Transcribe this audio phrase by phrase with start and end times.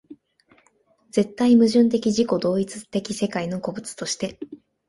[1.11, 4.39] 絶対矛盾的自己同一的世界の個物として